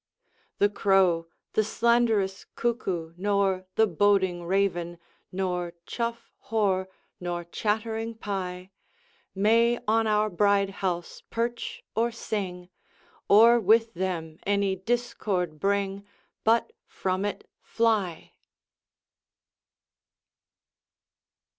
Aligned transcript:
The 0.57 0.67
crow, 0.67 1.27
the 1.53 1.63
slanderous 1.63 2.45
cuckoo, 2.55 3.13
nor 3.17 3.65
The 3.75 3.85
boding 3.85 4.43
raven, 4.43 4.97
nor 5.31 5.73
chough 5.85 6.31
hoar, 6.39 6.89
Nor 7.19 7.43
chattering 7.43 8.15
pie, 8.15 8.71
May 9.35 9.77
on 9.87 10.07
our 10.07 10.31
bride 10.31 10.71
house 10.81 11.21
perch 11.29 11.83
or 11.95 12.09
sing, 12.11 12.69
Or 13.29 13.59
with 13.59 13.93
them 13.93 14.39
any 14.43 14.75
discord 14.75 15.59
bring, 15.59 16.03
But 16.43 16.73
from 16.87 17.23
it 17.23 17.47
fly! 17.61 18.33